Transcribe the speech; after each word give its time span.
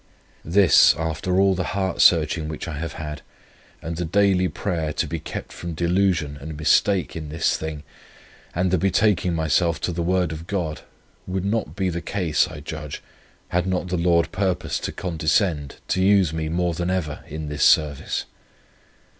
This, 0.43 0.95
after 0.95 1.39
all 1.39 1.53
the 1.53 1.63
heart 1.77 2.01
searching 2.01 2.47
which 2.47 2.67
I 2.67 2.75
have 2.79 2.93
had, 2.93 3.21
and 3.83 3.97
the 3.97 4.03
daily 4.03 4.47
prayer 4.47 4.93
to 4.93 5.05
be 5.05 5.19
kept 5.19 5.53
from 5.53 5.75
delusion 5.75 6.37
and 6.41 6.57
mistake 6.57 7.15
in 7.15 7.29
this 7.29 7.55
thing, 7.55 7.83
and 8.55 8.71
the 8.71 8.79
betaking 8.79 9.35
myself 9.35 9.79
to 9.81 9.91
the 9.91 10.01
Word 10.01 10.31
of 10.31 10.47
God, 10.47 10.81
would 11.27 11.45
not 11.45 11.75
be 11.75 11.89
the 11.91 12.01
case, 12.01 12.47
I 12.47 12.61
judge, 12.61 13.03
had 13.49 13.67
not 13.67 13.89
the 13.89 13.95
Lord 13.95 14.31
purposed 14.31 14.83
to 14.85 14.91
condescend 14.91 15.75
to 15.89 16.01
use 16.01 16.33
me 16.33 16.49
more 16.49 16.73
than 16.73 16.89
ever 16.89 17.23
in 17.27 17.47
this 17.49 17.63
service. 17.63 18.25